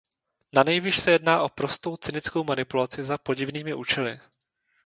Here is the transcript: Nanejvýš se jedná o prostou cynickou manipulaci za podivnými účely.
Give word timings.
Nanejvýš 0.53 0.99
se 1.03 1.11
jedná 1.11 1.43
o 1.43 1.49
prostou 1.49 1.97
cynickou 1.97 2.43
manipulaci 2.43 3.03
za 3.03 3.17
podivnými 3.17 3.73
účely. 3.73 4.19